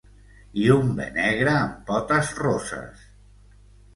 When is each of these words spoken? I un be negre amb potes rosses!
I 0.59 0.63
un 0.75 0.87
be 0.99 1.05
negre 1.17 1.51
amb 1.57 1.75
potes 1.91 2.33
rosses! 2.39 3.07